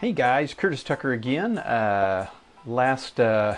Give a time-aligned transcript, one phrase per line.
[0.00, 1.58] Hey guys, Curtis Tucker again.
[1.58, 2.28] Uh,
[2.64, 3.56] last uh,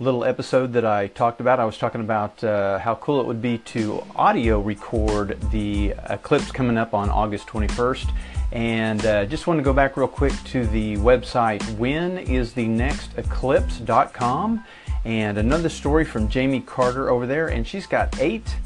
[0.00, 3.42] little episode that I talked about, I was talking about uh, how cool it would
[3.42, 8.10] be to audio record the eclipse coming up on August 21st.
[8.50, 14.64] And uh, just want to go back real quick to the website whenisthenexteclipse.com
[15.04, 17.48] and another story from Jamie Carter over there.
[17.48, 18.56] And she's got eight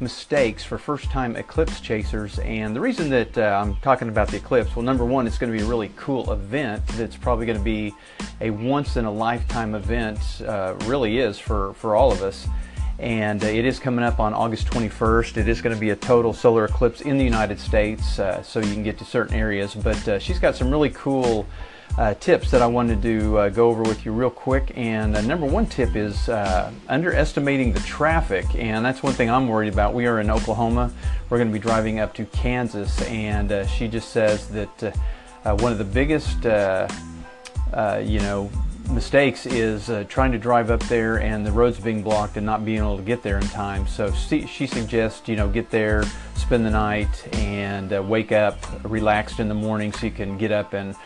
[0.00, 2.38] mistakes for first-time eclipse chasers.
[2.40, 5.52] And the reason that uh, I'm talking about the eclipse well number one it's going
[5.52, 7.94] to be a really cool event that's probably going to be
[8.40, 12.46] a once-in-a-lifetime event uh, really is for for all of us.
[12.98, 15.96] And uh, it is coming up on August 21st it is going to be a
[15.96, 19.74] total solar eclipse in the United States uh, so you can get to certain areas.
[19.74, 21.46] But uh, she's got some really cool
[21.98, 24.72] uh, tips that I wanted to uh, go over with you real quick.
[24.76, 28.46] And uh, number one tip is uh, underestimating the traffic.
[28.54, 29.92] And that's one thing I'm worried about.
[29.92, 30.92] We are in Oklahoma.
[31.28, 33.02] We're going to be driving up to Kansas.
[33.02, 34.96] And uh, she just says that
[35.44, 38.50] uh, one of the biggest, you know,
[38.90, 42.78] mistakes is trying to drive up there and the roads being blocked and not being
[42.78, 43.86] able to get there in time.
[43.86, 46.04] So she, she suggests, you know, get there,
[46.36, 50.72] spend the night, and wake up relaxed in the morning so you can get up
[50.72, 50.96] and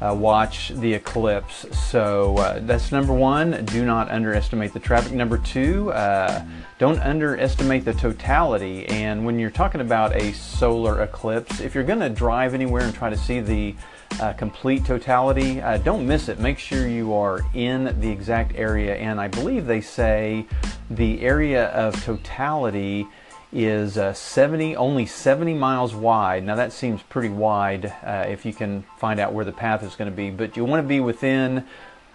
[0.00, 1.66] uh, watch the eclipse.
[1.90, 5.12] So uh, that's number one, do not underestimate the traffic.
[5.12, 6.44] Number two, uh,
[6.78, 8.86] don't underestimate the totality.
[8.86, 12.94] And when you're talking about a solar eclipse, if you're going to drive anywhere and
[12.94, 13.74] try to see the
[14.20, 16.38] uh, complete totality, uh, don't miss it.
[16.38, 18.96] Make sure you are in the exact area.
[18.96, 20.46] And I believe they say
[20.90, 23.06] the area of totality
[23.54, 26.44] is uh, 70, only 70 miles wide.
[26.44, 29.94] Now that seems pretty wide uh, if you can find out where the path is
[29.94, 31.64] going to be, but you want to be within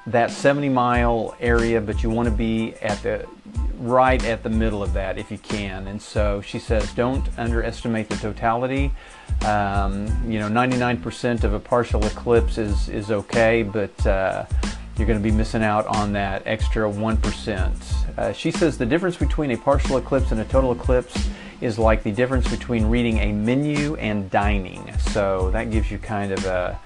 [0.06, 3.26] that 70 mile area, but you want to be at the
[3.78, 5.88] right at the middle of that if you can.
[5.88, 8.92] And so she says, don't underestimate the totality.
[9.46, 14.46] Um, you know, 99% of a partial eclipse is is okay, but uh,
[15.00, 18.18] you're going to be missing out on that extra 1%.
[18.18, 21.30] Uh, she says the difference between a partial eclipse and a total eclipse
[21.62, 24.94] is like the difference between reading a menu and dining.
[25.00, 26.80] So that gives you kind of a,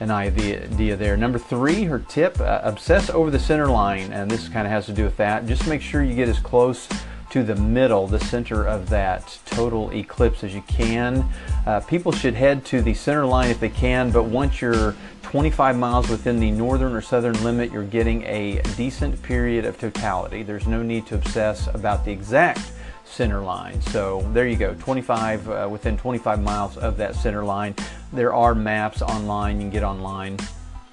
[0.00, 1.16] an idea there.
[1.16, 4.12] Number three, her tip, uh, obsess over the center line.
[4.12, 5.46] And this kind of has to do with that.
[5.46, 6.88] Just make sure you get as close
[7.30, 11.26] to the middle, the center of that total eclipse as you can.
[11.66, 15.76] Uh, people should head to the center line if they can, but once you're 25
[15.76, 20.42] miles within the northern or southern limit, you're getting a decent period of totality.
[20.42, 22.72] There's no need to obsess about the exact
[23.04, 23.80] center line.
[23.82, 27.74] So there you go, 25 uh, within 25 miles of that center line.
[28.12, 30.38] There are maps online you can get online.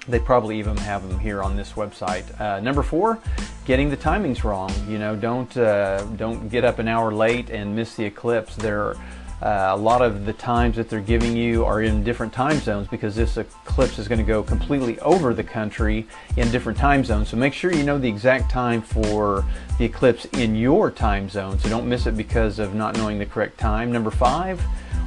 [0.08, 2.40] They probably even have them here on this website.
[2.40, 3.18] Uh, number four,
[3.66, 4.72] getting the timings wrong.
[4.88, 8.56] You know, don't uh, don't get up an hour late and miss the eclipse.
[8.56, 8.96] There
[9.40, 12.88] uh, a lot of the times that they're giving you are in different time zones
[12.88, 17.28] because this eclipse is going to go completely over the country in different time zones.
[17.28, 19.44] So make sure you know the exact time for
[19.78, 21.58] the eclipse in your time zone.
[21.60, 23.92] So don't miss it because of not knowing the correct time.
[23.92, 24.60] Number five,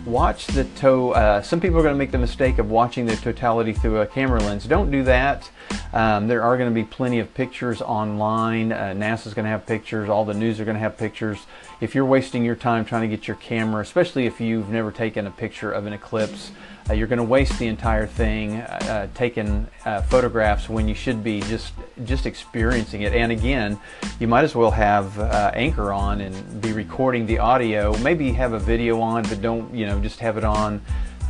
[0.05, 1.11] watch the toe.
[1.11, 4.07] Uh, some people are going to make the mistake of watching the totality through a
[4.07, 4.65] camera lens.
[4.65, 5.49] Don't do that.
[5.93, 8.71] Um, there are going to be plenty of pictures online.
[8.71, 10.09] Uh, NASA's going to have pictures.
[10.09, 11.39] All the news are going to have pictures.
[11.79, 15.27] If you're wasting your time trying to get your camera, especially if you've never taken
[15.27, 16.51] a picture of an eclipse,
[16.91, 21.23] uh, you're going to waste the entire thing uh, taking uh, photographs when you should
[21.23, 23.13] be just just experiencing it.
[23.13, 23.79] And again,
[24.19, 27.97] you might as well have uh, Anchor on and be recording the audio.
[27.99, 30.81] Maybe have a video on, but don't you know just have it on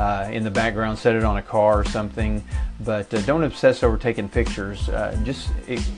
[0.01, 2.43] uh, in the background, set it on a car or something.
[2.79, 4.89] But uh, don't obsess over taking pictures.
[4.89, 5.49] Uh, just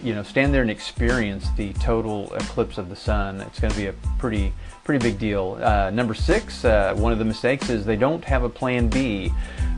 [0.04, 3.40] you know, stand there and experience the total eclipse of the sun.
[3.40, 4.52] It's going to be a pretty
[4.84, 5.58] pretty big deal.
[5.62, 9.32] Uh, number six, uh, one of the mistakes is they don't have a plan B.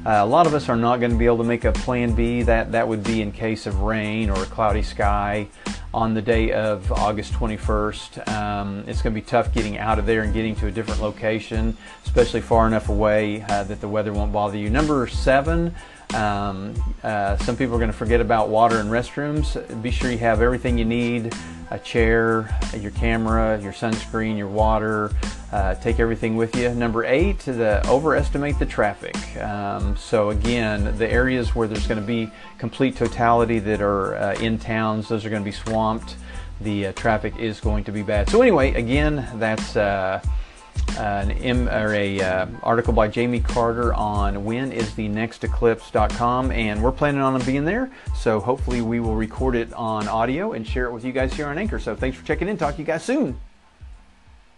[0.03, 2.15] Uh, a lot of us are not going to be able to make a plan
[2.15, 2.41] B.
[2.41, 5.47] That that would be in case of rain or a cloudy sky
[5.95, 8.27] on the day of August 21st.
[8.27, 11.01] Um, it's going to be tough getting out of there and getting to a different
[11.01, 14.69] location, especially far enough away uh, that the weather won't bother you.
[14.69, 15.73] Number seven,
[16.13, 16.73] um,
[17.03, 19.81] uh, some people are going to forget about water and restrooms.
[19.81, 21.33] Be sure you have everything you need
[21.71, 25.11] a chair, your camera, your sunscreen, your water.
[25.51, 26.69] Uh, take everything with you.
[26.73, 29.15] Number eight, the overestimate the traffic.
[29.41, 34.35] Um, so again, the areas where there's going to be complete totality that are uh,
[34.35, 36.17] in towns, those are going to be swamped.
[36.61, 38.29] The uh, traffic is going to be bad.
[38.29, 40.21] So anyway, again, that's uh,
[40.97, 46.51] an M, or a uh, article by Jamie Carter on when is the next eclipse.com
[46.51, 47.91] and we're planning on being there.
[48.15, 51.47] So hopefully we will record it on audio and share it with you guys here
[51.47, 51.79] on Anchor.
[51.79, 52.57] So thanks for checking in.
[52.57, 53.39] Talk to you guys soon